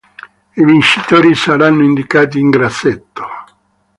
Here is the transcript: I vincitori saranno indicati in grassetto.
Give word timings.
I 0.55 0.65
vincitori 0.65 1.35
saranno 1.35 1.83
indicati 1.83 2.39
in 2.39 2.49
grassetto. 2.49 3.23